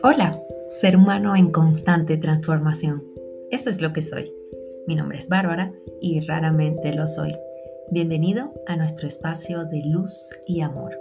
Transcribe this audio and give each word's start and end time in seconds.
Hola, 0.00 0.40
ser 0.68 0.96
humano 0.96 1.34
en 1.34 1.50
constante 1.50 2.16
transformación. 2.18 3.04
Eso 3.50 3.68
es 3.68 3.80
lo 3.80 3.92
que 3.92 4.00
soy. 4.00 4.32
Mi 4.86 4.94
nombre 4.94 5.18
es 5.18 5.28
Bárbara 5.28 5.72
y 6.00 6.20
raramente 6.20 6.92
lo 6.94 7.08
soy. 7.08 7.34
Bienvenido 7.90 8.52
a 8.68 8.76
nuestro 8.76 9.08
espacio 9.08 9.64
de 9.64 9.82
luz 9.84 10.30
y 10.46 10.60
amor. 10.60 10.96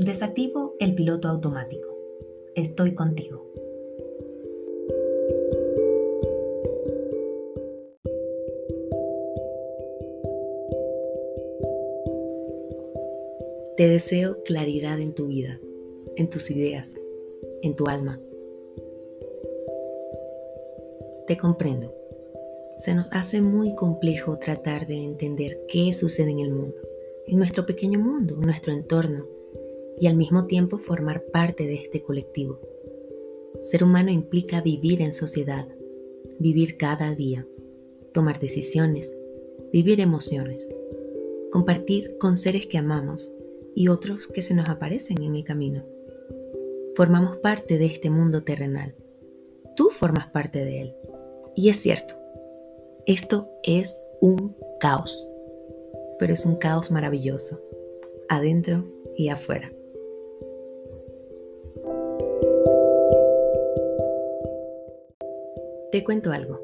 Desactivo 0.00 0.74
el 0.80 0.96
piloto 0.96 1.28
automático. 1.28 1.86
Estoy 2.56 2.94
contigo. 2.94 3.46
Te 13.76 13.88
deseo 13.88 14.42
claridad 14.42 14.98
en 14.98 15.14
tu 15.14 15.28
vida 15.28 15.60
en 16.16 16.28
tus 16.30 16.50
ideas, 16.50 17.00
en 17.62 17.74
tu 17.74 17.86
alma. 17.86 18.20
Te 21.26 21.36
comprendo. 21.36 21.94
Se 22.76 22.94
nos 22.94 23.06
hace 23.10 23.40
muy 23.40 23.74
complejo 23.74 24.38
tratar 24.38 24.86
de 24.86 24.96
entender 24.96 25.60
qué 25.68 25.92
sucede 25.92 26.30
en 26.30 26.40
el 26.40 26.50
mundo, 26.50 26.76
en 27.26 27.38
nuestro 27.38 27.66
pequeño 27.66 28.00
mundo, 28.00 28.34
en 28.34 28.40
nuestro 28.40 28.72
entorno, 28.72 29.26
y 30.00 30.06
al 30.06 30.16
mismo 30.16 30.46
tiempo 30.46 30.78
formar 30.78 31.24
parte 31.24 31.64
de 31.64 31.74
este 31.74 32.02
colectivo. 32.02 32.58
Ser 33.60 33.84
humano 33.84 34.10
implica 34.10 34.62
vivir 34.62 35.02
en 35.02 35.12
sociedad, 35.12 35.68
vivir 36.38 36.78
cada 36.78 37.14
día, 37.14 37.46
tomar 38.12 38.40
decisiones, 38.40 39.14
vivir 39.72 40.00
emociones, 40.00 40.68
compartir 41.52 42.16
con 42.18 42.38
seres 42.38 42.66
que 42.66 42.78
amamos 42.78 43.32
y 43.74 43.88
otros 43.88 44.26
que 44.26 44.42
se 44.42 44.54
nos 44.54 44.68
aparecen 44.68 45.22
en 45.22 45.34
el 45.36 45.44
camino. 45.44 45.84
Formamos 47.00 47.38
parte 47.38 47.78
de 47.78 47.86
este 47.86 48.10
mundo 48.10 48.42
terrenal. 48.42 48.94
Tú 49.74 49.88
formas 49.88 50.28
parte 50.32 50.62
de 50.66 50.82
él. 50.82 50.96
Y 51.56 51.70
es 51.70 51.78
cierto, 51.78 52.12
esto 53.06 53.48
es 53.62 54.02
un 54.20 54.54
caos, 54.80 55.26
pero 56.18 56.34
es 56.34 56.44
un 56.44 56.56
caos 56.56 56.90
maravilloso, 56.90 57.58
adentro 58.28 58.84
y 59.16 59.30
afuera. 59.30 59.72
Te 65.92 66.04
cuento 66.04 66.32
algo. 66.32 66.60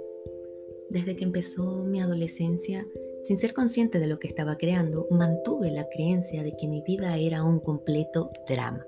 Desde 0.90 1.16
que 1.16 1.24
empezó 1.24 1.82
mi 1.82 2.02
adolescencia, 2.02 2.86
sin 3.22 3.38
ser 3.38 3.54
consciente 3.54 3.98
de 3.98 4.06
lo 4.06 4.18
que 4.18 4.28
estaba 4.28 4.58
creando, 4.58 5.06
mantuve 5.08 5.70
la 5.70 5.88
creencia 5.88 6.42
de 6.42 6.54
que 6.58 6.68
mi 6.68 6.82
vida 6.82 7.16
era 7.16 7.42
un 7.42 7.58
completo 7.58 8.32
drama 8.46 8.86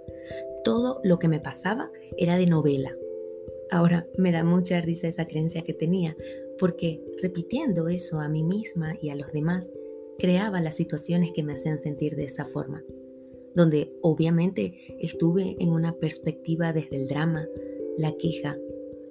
todo 0.64 1.00
lo 1.02 1.18
que 1.18 1.28
me 1.28 1.40
pasaba 1.40 1.90
era 2.16 2.36
de 2.36 2.46
novela. 2.46 2.94
Ahora 3.70 4.06
me 4.16 4.32
da 4.32 4.44
mucha 4.44 4.80
risa 4.80 5.08
esa 5.08 5.26
creencia 5.26 5.62
que 5.62 5.74
tenía, 5.74 6.16
porque 6.58 7.02
repitiendo 7.22 7.88
eso 7.88 8.20
a 8.20 8.28
mí 8.28 8.42
misma 8.42 8.96
y 9.00 9.10
a 9.10 9.14
los 9.14 9.30
demás, 9.32 9.72
creaba 10.18 10.60
las 10.60 10.76
situaciones 10.76 11.32
que 11.32 11.42
me 11.42 11.54
hacían 11.54 11.80
sentir 11.80 12.16
de 12.16 12.24
esa 12.24 12.46
forma, 12.46 12.82
donde 13.54 13.92
obviamente 14.02 14.96
estuve 15.00 15.56
en 15.58 15.70
una 15.70 15.92
perspectiva 15.92 16.72
desde 16.72 16.96
el 16.96 17.08
drama, 17.08 17.46
la 17.96 18.12
queja, 18.16 18.56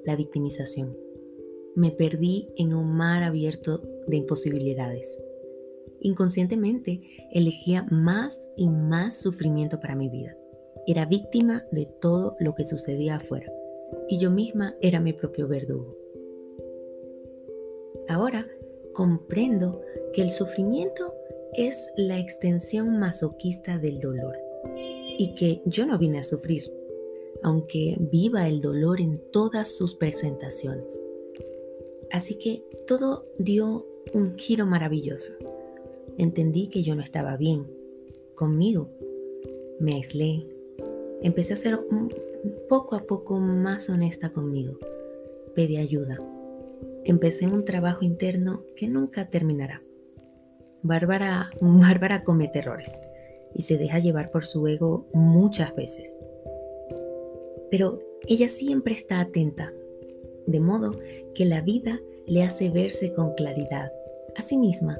la 0.06 0.16
victimización. 0.16 0.98
Me 1.76 1.92
perdí 1.92 2.50
en 2.58 2.74
un 2.74 2.96
mar 2.96 3.24
abierto 3.24 3.84
de 4.08 4.18
imposibilidades. 4.18 5.20
Inconscientemente 6.00 7.02
elegía 7.32 7.86
más 7.90 8.52
y 8.56 8.70
más 8.70 9.22
sufrimiento 9.22 9.80
para 9.80 9.96
mi 9.96 10.10
vida. 10.10 10.36
Era 10.88 11.06
víctima 11.06 11.66
de 11.72 11.86
todo 12.00 12.38
lo 12.40 12.56
que 12.56 12.66
sucedía 12.66 13.18
afuera 13.18 13.52
y 14.08 14.18
yo 14.20 14.32
misma 14.32 14.76
era 14.82 15.02
mi 15.02 15.12
propio 15.14 15.48
verdugo. 15.48 15.98
Ahora 18.08 18.48
comprendo 18.94 19.82
que 20.14 20.22
el 20.22 20.32
sufrimiento 20.32 21.14
es 21.54 21.92
la 21.98 22.18
extensión 22.20 23.00
masoquista 23.00 23.78
del 23.78 24.00
dolor 24.00 24.38
y 25.18 25.36
que 25.36 25.62
yo 25.66 25.86
no 25.86 25.98
vine 25.98 26.20
a 26.20 26.24
sufrir, 26.24 26.72
aunque 27.44 27.98
viva 28.00 28.48
el 28.48 28.62
dolor 28.62 29.02
en 29.02 29.22
todas 29.32 29.76
sus 29.76 29.94
presentaciones. 29.94 31.02
Así 32.12 32.36
que 32.36 32.64
todo 32.88 33.26
dio 33.38 33.86
un 34.14 34.36
giro 34.36 34.66
maravilloso. 34.66 35.34
Entendí 36.18 36.70
que 36.70 36.82
yo 36.82 36.96
no 36.96 37.04
estaba 37.04 37.36
bien 37.36 37.68
conmigo. 38.36 38.90
Me 39.80 39.96
aislé, 39.96 40.48
Empecé 41.22 41.54
a 41.54 41.58
ser 41.58 41.80
poco 42.70 42.96
a 42.96 43.04
poco 43.04 43.40
más 43.40 43.90
honesta 43.90 44.30
conmigo. 44.30 44.78
Pedí 45.56 45.78
ayuda. 45.78 46.20
Empecé 47.04 47.48
un 47.48 47.66
trabajo 47.66 48.04
interno 48.04 48.64
que 48.76 48.88
nunca 48.88 49.30
terminará. 49.30 49.82
Bárbara, 50.84 51.50
Bárbara 51.60 52.24
comete 52.24 52.60
errores 52.60 53.02
y 53.54 53.64
se 53.64 53.78
deja 53.78 54.00
llevar 54.00 54.30
por 54.30 54.46
su 54.46 54.68
ego 54.68 55.08
muchas 55.14 55.76
veces. 55.76 56.16
Pero 57.72 58.00
ella 58.28 58.50
siempre 58.50 58.94
está 58.94 59.20
atenta, 59.20 59.74
de 60.46 60.60
modo 60.60 60.94
que 61.34 61.46
la 61.46 61.62
vida 61.62 62.00
le 62.26 62.44
hace 62.44 62.70
verse 62.70 63.14
con 63.14 63.34
claridad 63.34 63.92
a 64.36 64.42
sí 64.42 64.58
misma 64.58 65.00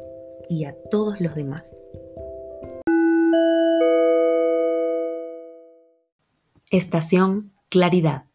y 0.50 0.66
a 0.66 0.76
todos 0.90 1.22
los 1.22 1.36
demás. 1.36 1.78
Estación 6.70 7.54
Claridad. 7.70 8.26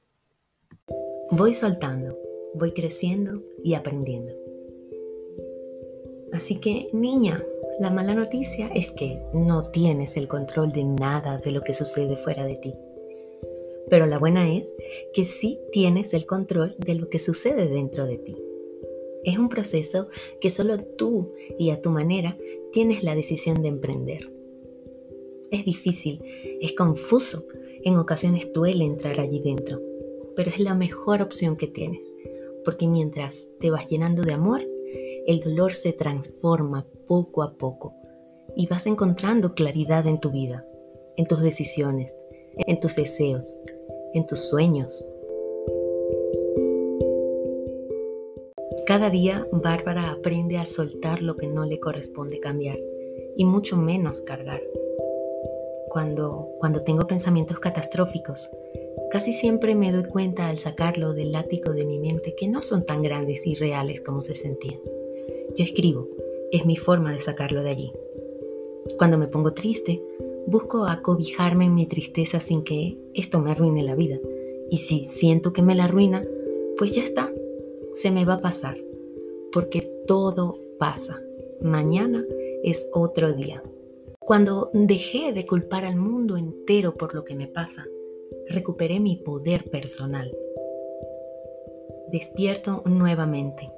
Voy 1.30 1.52
soltando, 1.52 2.18
voy 2.54 2.72
creciendo 2.72 3.42
y 3.62 3.74
aprendiendo. 3.74 4.32
Así 6.32 6.56
que, 6.56 6.88
niña, 6.94 7.44
la 7.78 7.90
mala 7.90 8.14
noticia 8.14 8.68
es 8.68 8.90
que 8.90 9.20
no 9.34 9.70
tienes 9.70 10.16
el 10.16 10.28
control 10.28 10.72
de 10.72 10.82
nada 10.82 11.36
de 11.44 11.50
lo 11.50 11.60
que 11.60 11.74
sucede 11.74 12.16
fuera 12.16 12.46
de 12.46 12.56
ti. 12.56 12.74
Pero 13.90 14.06
la 14.06 14.18
buena 14.18 14.50
es 14.50 14.74
que 15.12 15.26
sí 15.26 15.60
tienes 15.70 16.14
el 16.14 16.24
control 16.24 16.74
de 16.78 16.94
lo 16.94 17.10
que 17.10 17.18
sucede 17.18 17.68
dentro 17.68 18.06
de 18.06 18.16
ti. 18.16 18.36
Es 19.24 19.36
un 19.36 19.50
proceso 19.50 20.08
que 20.40 20.48
solo 20.48 20.82
tú 20.82 21.32
y 21.58 21.68
a 21.68 21.82
tu 21.82 21.90
manera 21.90 22.38
tienes 22.72 23.02
la 23.02 23.14
decisión 23.14 23.60
de 23.60 23.68
emprender. 23.68 24.32
Es 25.50 25.66
difícil, 25.66 26.22
es 26.62 26.72
confuso, 26.72 27.44
en 27.84 27.96
ocasiones 27.96 28.52
duele 28.52 28.84
entrar 28.84 29.18
allí 29.18 29.40
dentro, 29.40 29.80
pero 30.36 30.50
es 30.50 30.60
la 30.60 30.74
mejor 30.74 31.22
opción 31.22 31.56
que 31.56 31.66
tienes, 31.66 32.04
porque 32.64 32.86
mientras 32.86 33.48
te 33.60 33.70
vas 33.70 33.88
llenando 33.88 34.22
de 34.22 34.32
amor, 34.32 34.62
el 35.26 35.40
dolor 35.40 35.74
se 35.74 35.92
transforma 35.92 36.86
poco 37.06 37.42
a 37.42 37.54
poco 37.54 37.94
y 38.56 38.66
vas 38.66 38.86
encontrando 38.86 39.54
claridad 39.54 40.06
en 40.06 40.20
tu 40.20 40.30
vida, 40.30 40.66
en 41.16 41.26
tus 41.26 41.40
decisiones, 41.40 42.14
en 42.56 42.78
tus 42.80 42.94
deseos, 42.96 43.58
en 44.14 44.26
tus 44.26 44.40
sueños. 44.40 45.06
Cada 48.86 49.10
día 49.10 49.46
Bárbara 49.52 50.10
aprende 50.10 50.58
a 50.58 50.66
soltar 50.66 51.22
lo 51.22 51.36
que 51.36 51.46
no 51.46 51.64
le 51.64 51.80
corresponde 51.80 52.40
cambiar 52.40 52.78
y 53.36 53.44
mucho 53.44 53.76
menos 53.76 54.20
cargar 54.20 54.60
cuando, 55.92 56.48
cuando 56.58 56.82
tengo 56.82 57.06
pensamientos 57.06 57.58
catastróficos. 57.58 58.48
Casi 59.10 59.34
siempre 59.34 59.74
me 59.74 59.92
doy 59.92 60.04
cuenta 60.04 60.48
al 60.48 60.58
sacarlo 60.58 61.12
del 61.12 61.32
látigo 61.32 61.74
de 61.74 61.84
mi 61.84 61.98
mente 61.98 62.34
que 62.34 62.48
no 62.48 62.62
son 62.62 62.86
tan 62.86 63.02
grandes 63.02 63.46
y 63.46 63.56
reales 63.56 64.00
como 64.00 64.22
se 64.22 64.34
sentían. 64.34 64.80
Yo 65.54 65.62
escribo, 65.62 66.08
es 66.50 66.64
mi 66.64 66.76
forma 66.76 67.12
de 67.12 67.20
sacarlo 67.20 67.62
de 67.62 67.68
allí. 67.68 67.92
Cuando 68.96 69.18
me 69.18 69.26
pongo 69.26 69.52
triste, 69.52 70.02
busco 70.46 70.86
acobijarme 70.86 71.66
en 71.66 71.74
mi 71.74 71.84
tristeza 71.84 72.40
sin 72.40 72.64
que 72.64 72.96
esto 73.12 73.40
me 73.40 73.50
arruine 73.50 73.82
la 73.82 73.94
vida. 73.94 74.18
Y 74.70 74.78
si 74.78 75.04
siento 75.04 75.52
que 75.52 75.60
me 75.60 75.74
la 75.74 75.84
arruina, 75.84 76.24
pues 76.78 76.94
ya 76.94 77.04
está, 77.04 77.30
se 77.92 78.10
me 78.10 78.24
va 78.24 78.34
a 78.34 78.40
pasar, 78.40 78.78
porque 79.52 79.82
todo 80.06 80.58
pasa. 80.78 81.20
Mañana 81.60 82.24
es 82.64 82.88
otro 82.94 83.34
día. 83.34 83.62
Cuando 84.24 84.70
dejé 84.72 85.32
de 85.32 85.46
culpar 85.46 85.84
al 85.84 85.96
mundo 85.96 86.36
entero 86.36 86.94
por 86.94 87.12
lo 87.14 87.24
que 87.24 87.34
me 87.34 87.48
pasa, 87.48 87.86
recuperé 88.48 89.00
mi 89.00 89.16
poder 89.16 89.68
personal. 89.68 90.32
Despierto 92.12 92.82
nuevamente 92.86 93.70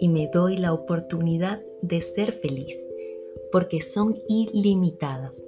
y 0.00 0.08
me 0.08 0.28
doy 0.32 0.56
la 0.56 0.72
oportunidad 0.72 1.62
de 1.82 2.00
ser 2.00 2.32
feliz, 2.32 2.84
porque 3.52 3.80
son 3.80 4.18
ilimitadas 4.28 5.44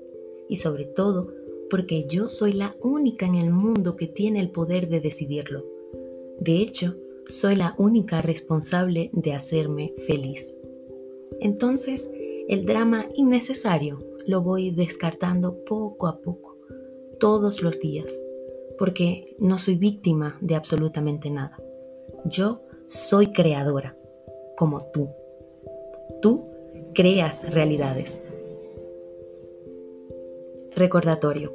y 0.49 0.57
sobre 0.57 0.85
todo 0.85 1.33
porque 1.69 2.05
yo 2.05 2.31
soy 2.31 2.53
la 2.53 2.77
única 2.81 3.27
en 3.27 3.35
el 3.35 3.51
mundo 3.51 3.97
que 3.97 4.07
tiene 4.07 4.39
el 4.41 4.51
poder 4.51 4.89
de 4.89 5.01
decidirlo. 5.01 5.65
De 6.39 6.63
hecho, 6.63 6.95
soy 7.27 7.57
la 7.57 7.75
única 7.77 8.23
responsable 8.23 9.11
de 9.13 9.35
hacerme 9.35 9.95
feliz. 10.07 10.55
Entonces, 11.41 12.11
el 12.49 12.65
drama 12.65 13.07
innecesario 13.15 14.08
lo 14.29 14.43
voy 14.43 14.71
descartando 14.71 15.65
poco 15.65 16.07
a 16.07 16.21
poco, 16.21 16.59
todos 17.19 17.63
los 17.63 17.81
días, 17.81 18.21
porque 18.77 19.35
no 19.39 19.57
soy 19.57 19.77
víctima 19.77 20.37
de 20.43 20.55
absolutamente 20.55 21.31
nada. 21.31 21.57
Yo 22.27 22.61
soy 22.89 23.33
creadora, 23.33 23.97
como 24.55 24.81
tú. 24.93 25.09
Tú 26.21 26.45
creas 26.93 27.51
realidades. 27.51 28.23
Recordatorio, 30.77 31.55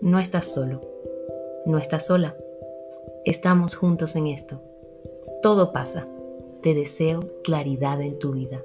no 0.00 0.18
estás 0.18 0.52
solo, 0.52 0.80
no 1.66 1.78
estás 1.78 2.06
sola. 2.06 2.36
Estamos 3.24 3.76
juntos 3.76 4.16
en 4.16 4.26
esto. 4.26 4.60
Todo 5.40 5.72
pasa. 5.72 6.08
Te 6.62 6.74
deseo 6.74 7.20
claridad 7.44 8.02
en 8.02 8.18
tu 8.18 8.32
vida. 8.32 8.60